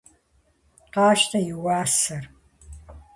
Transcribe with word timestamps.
Къащтэ 0.93 1.39
и 1.51 1.55
уасэр. 1.63 2.23